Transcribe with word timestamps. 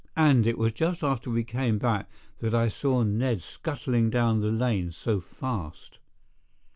And 0.17 0.47
it 0.47 0.57
was 0.57 0.73
just 0.73 1.03
after 1.03 1.29
we 1.29 1.43
came 1.43 1.77
back 1.77 2.09
that 2.39 2.55
I 2.55 2.69
saw 2.69 3.03
Ned 3.03 3.43
scuttling 3.43 4.09
down 4.09 4.41
the 4.41 4.49
lane 4.51 4.91
so 4.91 5.19
fast." 5.19 5.99